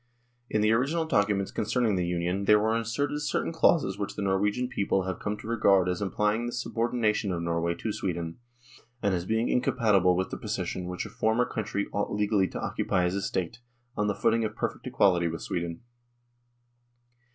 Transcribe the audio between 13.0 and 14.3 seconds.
as a State on a